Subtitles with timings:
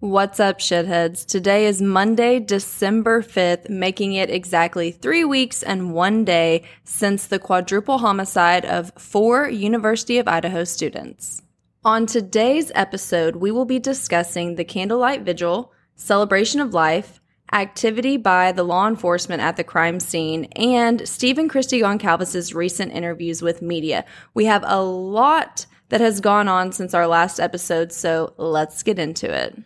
[0.00, 1.26] What's up, shitheads?
[1.26, 7.40] Today is Monday, December 5th, making it exactly three weeks and one day since the
[7.40, 11.42] quadruple homicide of four University of Idaho students.
[11.84, 17.20] On today's episode, we will be discussing the candlelight vigil, celebration of life,
[17.52, 23.42] activity by the law enforcement at the crime scene, and Stephen Kristi Goncalves' recent interviews
[23.42, 24.04] with media.
[24.32, 29.00] We have a lot that has gone on since our last episode, so let's get
[29.00, 29.58] into it.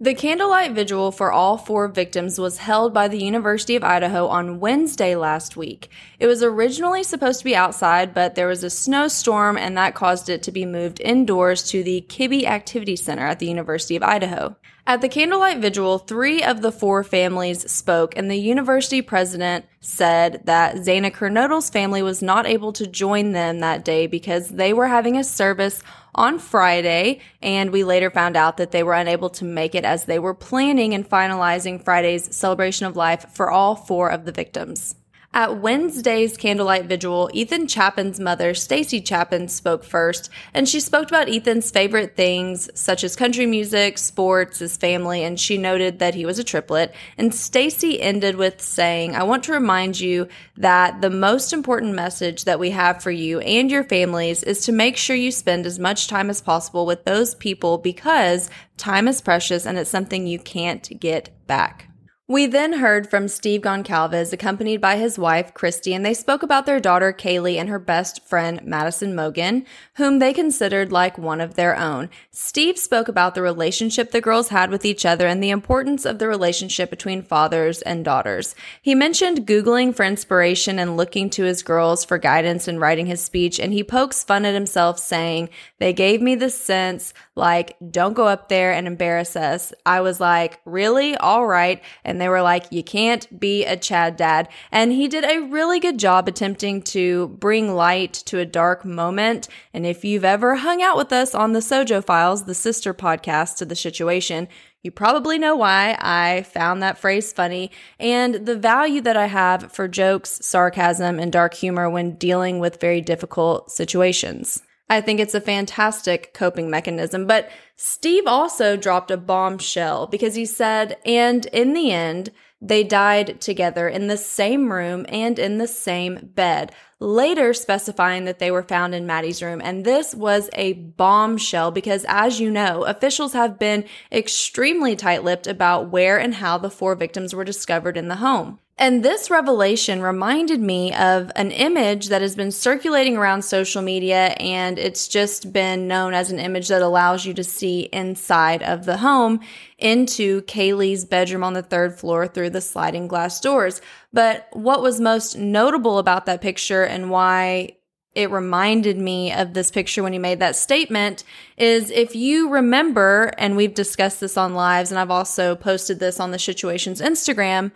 [0.00, 4.60] The candlelight vigil for all four victims was held by the University of Idaho on
[4.60, 5.90] Wednesday last week.
[6.20, 10.28] It was originally supposed to be outside, but there was a snowstorm and that caused
[10.28, 14.54] it to be moved indoors to the Kibbie Activity Center at the University of Idaho.
[14.86, 20.42] At the candlelight vigil, three of the four families spoke, and the university president said
[20.44, 24.86] that Xana Kernodle's family was not able to join them that day because they were
[24.86, 25.82] having a service
[26.18, 30.04] on Friday, and we later found out that they were unable to make it as
[30.04, 34.96] they were planning and finalizing Friday's celebration of life for all four of the victims.
[35.34, 41.28] At Wednesday's candlelight vigil, Ethan Chapin's mother, Stacy Chapin, spoke first, and she spoke about
[41.28, 46.24] Ethan's favorite things such as country music, sports, his family, and she noted that he
[46.24, 46.94] was a triplet.
[47.18, 52.44] And Stacy ended with saying, "I want to remind you that the most important message
[52.44, 55.78] that we have for you and your families is to make sure you spend as
[55.78, 60.38] much time as possible with those people because time is precious and it's something you
[60.38, 61.87] can't get back."
[62.30, 66.66] We then heard from Steve Goncalves, accompanied by his wife, Kristi, and they spoke about
[66.66, 71.54] their daughter, Kaylee, and her best friend, Madison Mogen, whom they considered like one of
[71.54, 72.10] their own.
[72.30, 76.18] Steve spoke about the relationship the girls had with each other and the importance of
[76.18, 78.54] the relationship between fathers and daughters.
[78.82, 83.22] He mentioned Googling for inspiration and looking to his girls for guidance in writing his
[83.24, 88.12] speech, and he pokes fun at himself, saying, They gave me the sense, like, don't
[88.12, 89.72] go up there and embarrass us.
[89.86, 91.16] I was like, Really?
[91.16, 91.82] All right.
[92.04, 94.48] And and they were like, you can't be a Chad dad.
[94.72, 99.46] And he did a really good job attempting to bring light to a dark moment.
[99.72, 103.58] And if you've ever hung out with us on the Sojo Files, the sister podcast
[103.58, 104.48] to the situation,
[104.82, 107.70] you probably know why I found that phrase funny
[108.00, 112.80] and the value that I have for jokes, sarcasm, and dark humor when dealing with
[112.80, 114.60] very difficult situations.
[114.90, 117.26] I think it's a fantastic coping mechanism.
[117.26, 123.40] But Steve also dropped a bombshell because he said, and in the end, they died
[123.40, 128.64] together in the same room and in the same bed, later specifying that they were
[128.64, 129.60] found in Maddie's room.
[129.62, 135.46] And this was a bombshell because, as you know, officials have been extremely tight lipped
[135.46, 138.58] about where and how the four victims were discovered in the home.
[138.80, 144.36] And this revelation reminded me of an image that has been circulating around social media,
[144.38, 148.84] and it's just been known as an image that allows you to see inside of
[148.84, 149.40] the home
[149.78, 153.80] into Kaylee's bedroom on the third floor through the sliding glass doors.
[154.12, 157.78] But what was most notable about that picture and why
[158.14, 161.24] it reminded me of this picture when he made that statement
[161.56, 166.20] is if you remember, and we've discussed this on lives, and I've also posted this
[166.20, 167.72] on the Shituation's Instagram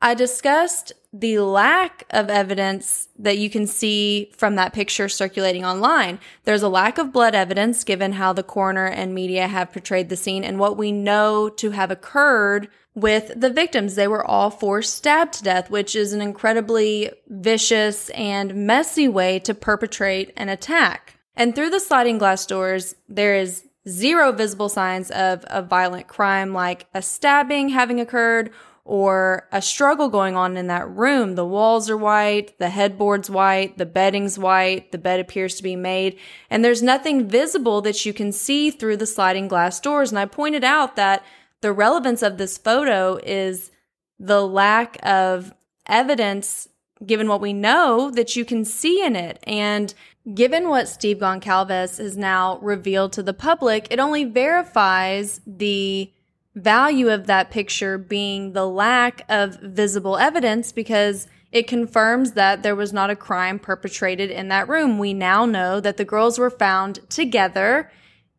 [0.00, 6.18] I discussed the lack of evidence that you can see from that picture circulating online.
[6.44, 10.16] There's a lack of blood evidence given how the coroner and media have portrayed the
[10.16, 13.94] scene and what we know to have occurred with the victims.
[13.94, 19.38] They were all four stabbed to death, which is an incredibly vicious and messy way
[19.40, 21.18] to perpetrate an attack.
[21.34, 26.52] And through the sliding glass doors, there is zero visible signs of a violent crime
[26.52, 28.50] like a stabbing having occurred
[28.86, 31.34] or a struggle going on in that room.
[31.34, 35.74] The walls are white, the headboard's white, the bedding's white, the bed appears to be
[35.74, 40.10] made, and there's nothing visible that you can see through the sliding glass doors.
[40.10, 41.24] And I pointed out that
[41.62, 43.72] the relevance of this photo is
[44.20, 45.52] the lack of
[45.86, 46.68] evidence
[47.04, 49.38] given what we know that you can see in it.
[49.42, 49.92] And
[50.32, 56.12] given what Steve Goncalves has now revealed to the public, it only verifies the
[56.56, 62.74] value of that picture being the lack of visible evidence because it confirms that there
[62.74, 64.98] was not a crime perpetrated in that room.
[64.98, 67.90] We now know that the girls were found together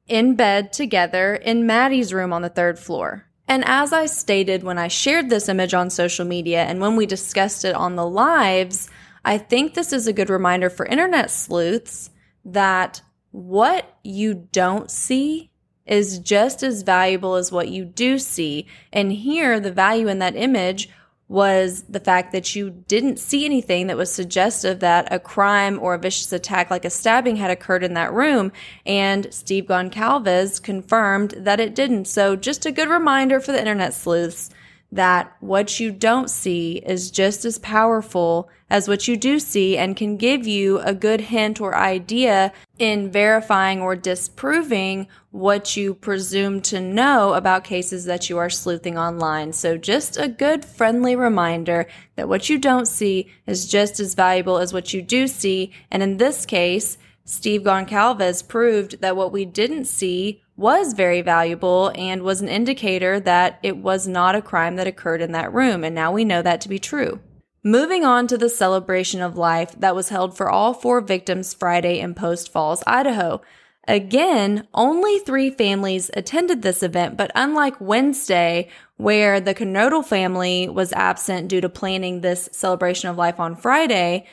[0.07, 3.25] in bed together in Maddie's room on the third floor.
[3.47, 7.05] And as I stated when I shared this image on social media and when we
[7.05, 8.89] discussed it on the lives,
[9.23, 12.09] I think this is a good reminder for internet sleuths
[12.45, 15.51] that what you don't see
[15.87, 18.67] is just as valuable as what you do see.
[18.91, 20.89] And here, the value in that image
[21.29, 25.93] was the fact that you didn't see anything that was suggestive that a crime or
[25.93, 28.51] a vicious attack like a stabbing had occurred in that room.
[28.85, 32.05] And Steve Goncalves confirmed that it didn't.
[32.05, 34.49] So just a good reminder for the internet sleuths
[34.91, 39.95] that what you don't see is just as powerful as what you do see and
[39.95, 46.61] can give you a good hint or idea in verifying or disproving what you presume
[46.61, 49.53] to know about cases that you are sleuthing online.
[49.53, 54.57] So just a good friendly reminder that what you don't see is just as valuable
[54.57, 55.71] as what you do see.
[55.91, 61.91] And in this case, Steve Goncalves proved that what we didn't see was very valuable
[61.95, 65.83] and was an indicator that it was not a crime that occurred in that room.
[65.83, 67.19] And now we know that to be true.
[67.67, 71.99] Moving on to the celebration of life that was held for all four victims Friday
[71.99, 73.41] in Post Falls, Idaho.
[73.85, 80.93] Again, only three families attended this event, but unlike Wednesday, where the Kernodle family was
[80.93, 84.25] absent due to planning this celebration of life on Friday,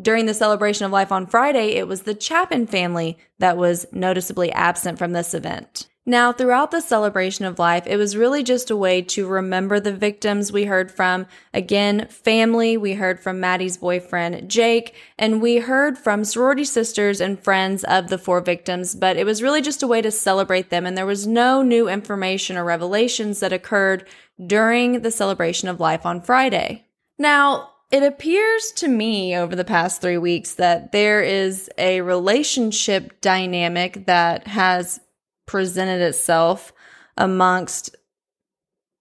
[0.00, 4.52] during the celebration of life on Friday, it was the Chapin family that was noticeably
[4.52, 5.88] absent from this event.
[6.06, 9.92] Now, throughout the celebration of life, it was really just a way to remember the
[9.92, 11.26] victims we heard from.
[11.54, 17.42] Again, family, we heard from Maddie's boyfriend, Jake, and we heard from sorority sisters and
[17.42, 20.84] friends of the four victims, but it was really just a way to celebrate them,
[20.84, 24.06] and there was no new information or revelations that occurred
[24.46, 26.84] during the celebration of life on Friday.
[27.18, 33.20] Now, it appears to me over the past three weeks that there is a relationship
[33.20, 35.00] dynamic that has
[35.46, 36.72] presented itself
[37.16, 37.94] amongst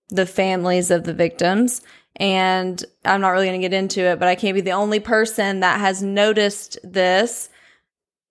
[0.10, 1.82] the families of the victims.
[2.16, 5.00] And I'm not really going to get into it, but I can't be the only
[5.00, 7.50] person that has noticed this.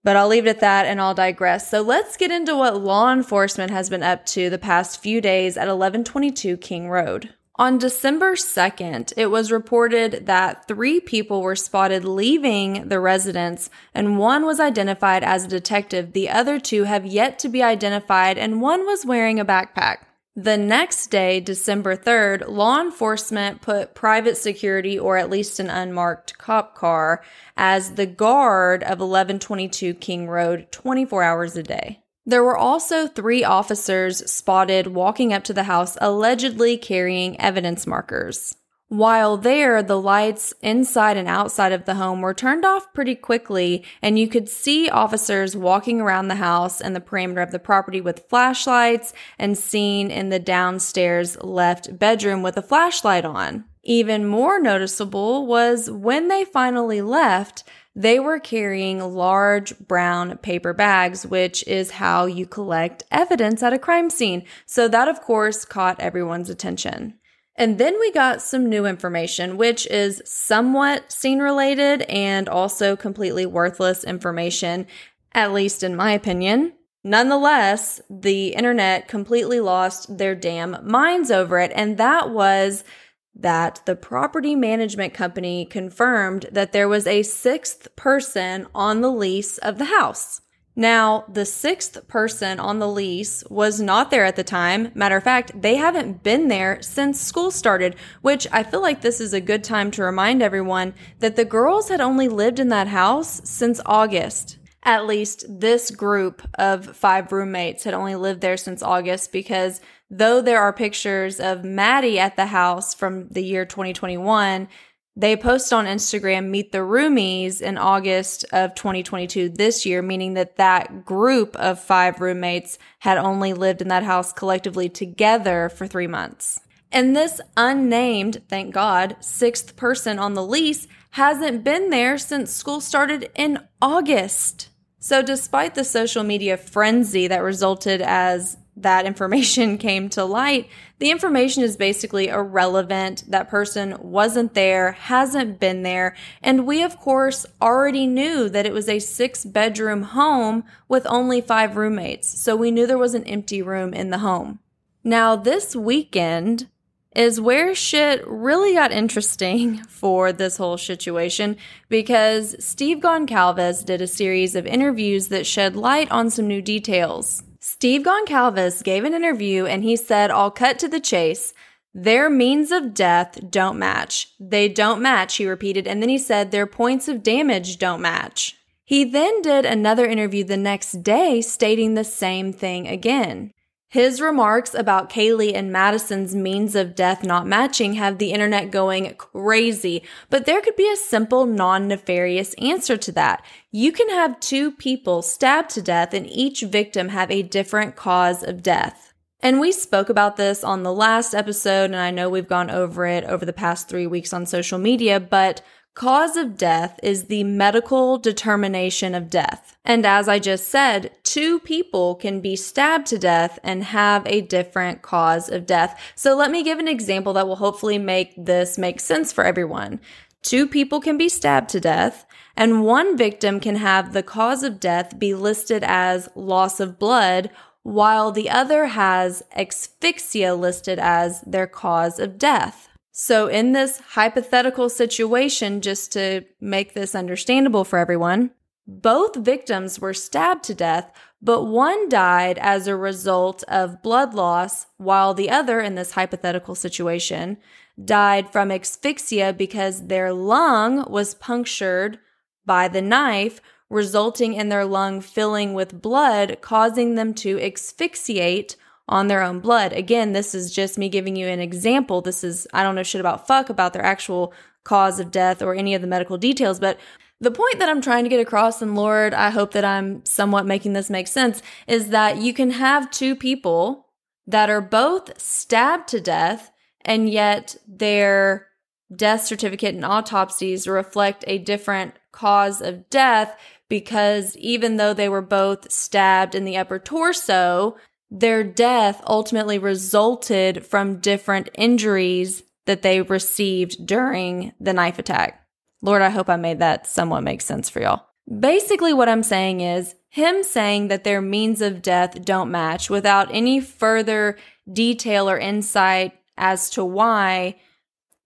[0.04, 1.70] But I'll leave it at that and I'll digress.
[1.70, 5.56] So let's get into what law enforcement has been up to the past few days
[5.56, 7.34] at 1122 King Road.
[7.56, 14.18] On December 2nd, it was reported that three people were spotted leaving the residence, and
[14.18, 16.14] one was identified as a detective.
[16.14, 19.98] The other two have yet to be identified, and one was wearing a backpack.
[20.34, 26.38] The next day, December 3rd, law enforcement put private security or at least an unmarked
[26.38, 27.22] cop car
[27.54, 32.01] as the guard of 1122 King Road 24 hours a day.
[32.24, 38.54] There were also three officers spotted walking up to the house allegedly carrying evidence markers.
[38.92, 43.84] While there, the lights inside and outside of the home were turned off pretty quickly,
[44.02, 48.02] and you could see officers walking around the house and the perimeter of the property
[48.02, 53.64] with flashlights and seen in the downstairs left bedroom with a flashlight on.
[53.84, 57.64] Even more noticeable was when they finally left,
[57.94, 63.78] they were carrying large brown paper bags, which is how you collect evidence at a
[63.78, 64.44] crime scene.
[64.66, 67.18] So that, of course, caught everyone's attention.
[67.54, 73.44] And then we got some new information, which is somewhat scene related and also completely
[73.44, 74.86] worthless information,
[75.32, 76.72] at least in my opinion.
[77.04, 81.72] Nonetheless, the internet completely lost their damn minds over it.
[81.74, 82.84] And that was
[83.34, 89.58] that the property management company confirmed that there was a sixth person on the lease
[89.58, 90.40] of the house.
[90.74, 94.90] Now, the sixth person on the lease was not there at the time.
[94.94, 99.20] Matter of fact, they haven't been there since school started, which I feel like this
[99.20, 102.88] is a good time to remind everyone that the girls had only lived in that
[102.88, 104.56] house since August.
[104.82, 109.80] At least this group of five roommates had only lived there since August because
[110.12, 114.68] though there are pictures of Maddie at the house from the year 2021,
[115.16, 120.56] they post on Instagram Meet the Roomies in August of 2022 this year, meaning that
[120.56, 126.06] that group of five roommates had only lived in that house collectively together for three
[126.06, 126.60] months.
[126.90, 132.82] And this unnamed, thank God, sixth person on the lease hasn't been there since school
[132.82, 134.68] started in August.
[134.98, 141.10] So, despite the social media frenzy that resulted as that information came to light, the
[141.10, 143.24] information is basically irrelevant.
[143.28, 146.16] That person wasn't there, hasn't been there.
[146.42, 151.40] And we, of course, already knew that it was a six bedroom home with only
[151.40, 152.40] five roommates.
[152.40, 154.60] So we knew there was an empty room in the home.
[155.04, 156.68] Now, this weekend,
[157.14, 161.56] is where shit really got interesting for this whole situation
[161.88, 167.42] because Steve Goncalves did a series of interviews that shed light on some new details.
[167.64, 171.54] Steve Goncalves gave an interview and he said, I'll cut to the chase.
[171.94, 174.32] Their means of death don't match.
[174.40, 175.86] They don't match, he repeated.
[175.86, 178.56] And then he said, their points of damage don't match.
[178.82, 183.52] He then did another interview the next day stating the same thing again.
[183.92, 189.14] His remarks about Kaylee and Madison's means of death not matching have the internet going
[189.16, 193.44] crazy, but there could be a simple, non nefarious answer to that.
[193.70, 198.42] You can have two people stabbed to death and each victim have a different cause
[198.42, 199.12] of death.
[199.40, 203.04] And we spoke about this on the last episode, and I know we've gone over
[203.04, 205.60] it over the past three weeks on social media, but
[205.94, 209.76] Cause of death is the medical determination of death.
[209.84, 214.40] And as I just said, two people can be stabbed to death and have a
[214.40, 216.00] different cause of death.
[216.14, 220.00] So let me give an example that will hopefully make this make sense for everyone.
[220.40, 222.24] Two people can be stabbed to death,
[222.56, 227.50] and one victim can have the cause of death be listed as loss of blood,
[227.82, 232.88] while the other has asphyxia listed as their cause of death.
[233.14, 238.52] So, in this hypothetical situation, just to make this understandable for everyone,
[238.86, 244.86] both victims were stabbed to death, but one died as a result of blood loss,
[244.96, 247.58] while the other, in this hypothetical situation,
[248.02, 252.18] died from asphyxia because their lung was punctured
[252.64, 258.74] by the knife, resulting in their lung filling with blood, causing them to asphyxiate
[259.08, 259.92] on their own blood.
[259.92, 262.20] Again, this is just me giving you an example.
[262.20, 264.52] This is, I don't know shit about fuck about their actual
[264.84, 266.98] cause of death or any of the medical details, but
[267.40, 270.64] the point that I'm trying to get across, and Lord, I hope that I'm somewhat
[270.64, 274.06] making this make sense, is that you can have two people
[274.46, 276.70] that are both stabbed to death,
[277.04, 278.68] and yet their
[279.14, 285.42] death certificate and autopsies reflect a different cause of death because even though they were
[285.42, 287.96] both stabbed in the upper torso,
[288.34, 295.66] their death ultimately resulted from different injuries that they received during the knife attack.
[296.00, 298.24] Lord, I hope I made that somewhat make sense for y'all.
[298.58, 303.54] Basically, what I'm saying is him saying that their means of death don't match without
[303.54, 304.56] any further
[304.90, 307.76] detail or insight as to why.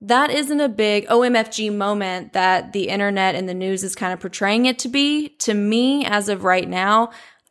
[0.01, 4.19] That isn't a big OMFG moment that the internet and the news is kind of
[4.19, 5.29] portraying it to be.
[5.39, 7.11] To me, as of right now,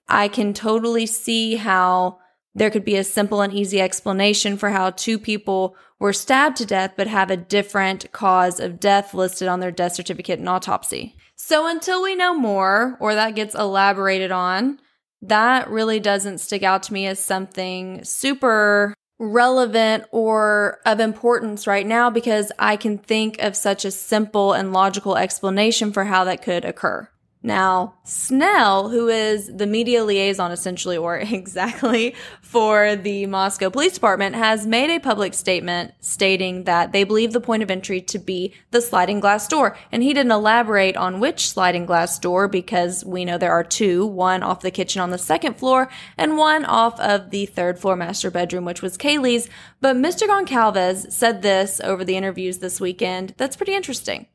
[0.10, 2.20] I can totally see how
[2.56, 6.66] there could be a simple and easy explanation for how two people were stabbed to
[6.66, 11.16] death but have a different cause of death listed on their death certificate and autopsy.
[11.36, 14.80] So until we know more or that gets elaborated on,
[15.22, 21.86] that really doesn't stick out to me as something super relevant or of importance right
[21.86, 26.42] now because I can think of such a simple and logical explanation for how that
[26.42, 27.10] could occur.
[27.46, 34.36] Now, Snell, who is the media liaison essentially, or exactly for the Moscow Police Department,
[34.36, 38.56] has made a public statement stating that they believe the point of entry to be
[38.72, 39.78] the sliding glass door.
[39.92, 44.08] And he didn't elaborate on which sliding glass door because we know there are two,
[44.08, 45.88] one off the kitchen on the second floor
[46.18, 49.48] and one off of the third floor master bedroom, which was Kaylee's.
[49.82, 50.28] But Mr.
[50.28, 53.36] Goncalves said this over the interviews this weekend.
[53.38, 54.26] That's pretty interesting.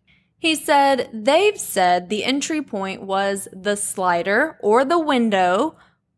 [0.40, 5.76] He said they've said the entry point was the slider or the window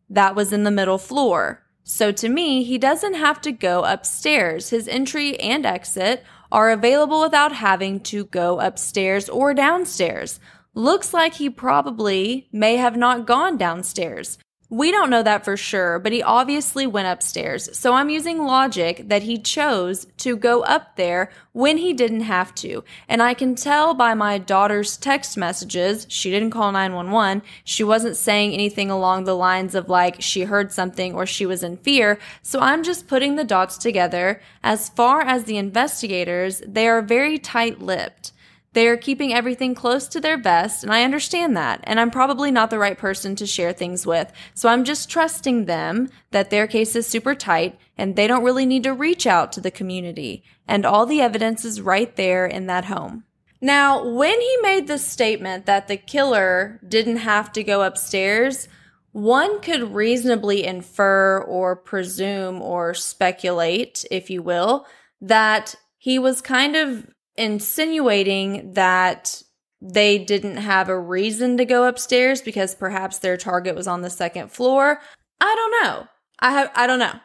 [0.08, 1.64] that was in the middle floor.
[1.82, 4.70] So to me, he doesn't have to go upstairs.
[4.70, 10.38] His entry and exit are available without having to go upstairs or downstairs.
[10.72, 14.38] Looks like he probably may have not gone downstairs.
[14.72, 17.68] We don't know that for sure, but he obviously went upstairs.
[17.76, 22.54] So I'm using logic that he chose to go up there when he didn't have
[22.54, 22.82] to.
[23.06, 27.42] And I can tell by my daughter's text messages, she didn't call 911.
[27.64, 31.62] She wasn't saying anything along the lines of like she heard something or she was
[31.62, 32.18] in fear.
[32.40, 34.40] So I'm just putting the dots together.
[34.64, 38.31] As far as the investigators, they are very tight lipped.
[38.74, 41.80] They are keeping everything close to their vest, and I understand that.
[41.84, 44.32] And I'm probably not the right person to share things with.
[44.54, 48.64] So I'm just trusting them that their case is super tight and they don't really
[48.64, 50.42] need to reach out to the community.
[50.66, 53.24] And all the evidence is right there in that home.
[53.60, 58.68] Now, when he made the statement that the killer didn't have to go upstairs,
[59.12, 64.86] one could reasonably infer or presume or speculate, if you will,
[65.20, 69.42] that he was kind of insinuating that
[69.80, 74.10] they didn't have a reason to go upstairs because perhaps their target was on the
[74.10, 75.00] second floor.
[75.40, 76.08] I don't know.
[76.38, 77.18] I have I don't know.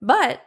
[0.00, 0.42] But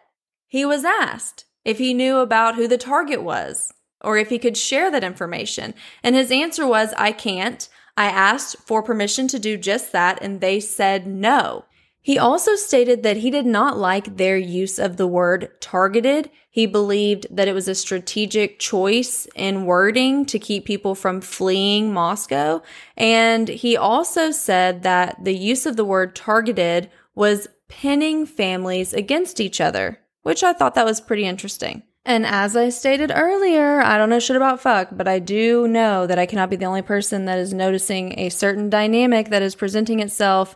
[0.47, 4.57] he was asked if he knew about who the target was or if he could
[4.57, 5.74] share that information.
[6.03, 7.67] And his answer was I can't.
[7.97, 11.65] I asked for permission to do just that and they said no.
[12.05, 16.29] He also stated that he did not like their use of the word targeted.
[16.51, 21.91] He believed that it was a strategic choice in wording to keep people from fleeing
[21.91, 22.62] Moscow.
[22.95, 29.41] And he also said that the use of the word targeted was pinning families against
[29.41, 31.81] each other, which I thought that was pretty interesting.
[32.05, 36.05] And as I stated earlier, I don't know shit about fuck, but I do know
[36.05, 39.55] that I cannot be the only person that is noticing a certain dynamic that is
[39.55, 40.55] presenting itself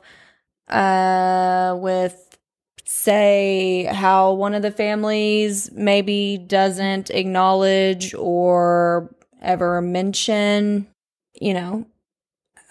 [0.69, 2.37] uh, with,
[2.85, 10.87] say, how one of the families maybe doesn't acknowledge or ever mention,
[11.33, 11.85] you know,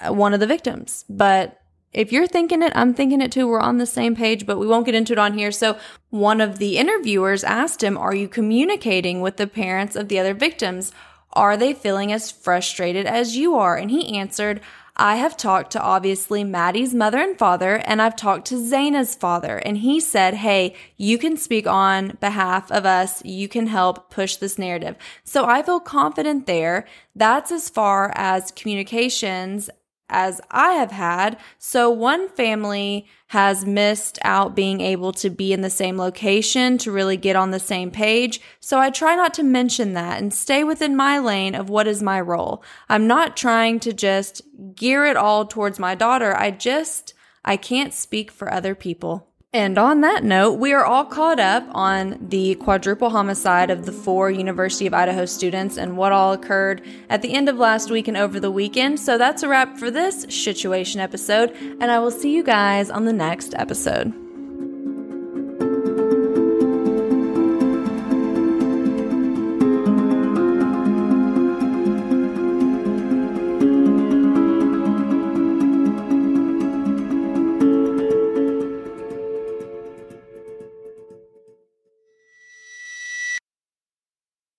[0.07, 1.05] one of the victims.
[1.09, 1.61] But
[1.93, 3.49] if you're thinking it, I'm thinking it too.
[3.49, 5.51] We're on the same page, but we won't get into it on here.
[5.51, 5.79] So,
[6.11, 10.35] one of the interviewers asked him, Are you communicating with the parents of the other
[10.35, 10.93] victims?
[11.33, 13.77] Are they feeling as frustrated as you are?
[13.77, 14.61] And he answered,
[15.01, 19.59] I have talked to obviously Maddie's mother and father, and I've talked to Xana's father.
[19.59, 23.25] And he said, Hey, you can speak on behalf of us.
[23.25, 24.97] You can help push this narrative.
[25.23, 26.85] So I feel confident there.
[27.15, 29.71] That's as far as communications
[30.09, 31.39] as I have had.
[31.59, 36.91] So one family has missed out being able to be in the same location to
[36.91, 38.41] really get on the same page.
[38.61, 42.03] So I try not to mention that and stay within my lane of what is
[42.03, 42.63] my role.
[42.89, 44.43] I'm not trying to just
[44.75, 46.35] gear it all towards my daughter.
[46.37, 49.28] I just, I can't speak for other people.
[49.55, 53.93] And on that note, we are all caught up on the quadruple homicide of the
[53.93, 58.09] four University of Idaho students and what all occurred at the end of last week
[58.09, 59.01] and over the weekend.
[59.01, 63.07] So that's a wrap for this Shituation episode, and I will see you guys on
[63.07, 64.28] the next episode.